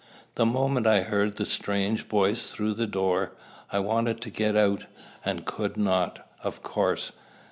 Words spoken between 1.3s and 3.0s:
the strange voice through the